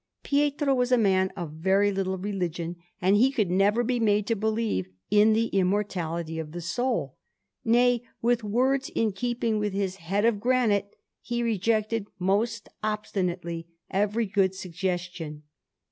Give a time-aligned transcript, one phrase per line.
[0.23, 4.35] Pietro was a man of very little religion, and he could never be made to
[4.35, 7.17] believe in the immortality of the soul
[7.63, 14.25] nay, with words in keeping with his head of granite, he rejected most obstinately every
[14.25, 15.43] good suggestion.